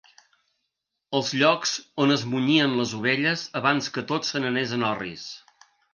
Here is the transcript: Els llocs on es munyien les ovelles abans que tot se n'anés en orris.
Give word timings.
Els 1.17 1.33
llocs 1.41 1.73
on 2.05 2.13
es 2.15 2.23
munyien 2.31 2.73
les 2.79 2.95
ovelles 3.01 3.45
abans 3.61 3.91
que 3.99 4.05
tot 4.13 4.29
se 4.31 4.43
n'anés 4.45 4.75
en 4.79 4.87
orris. 4.89 5.29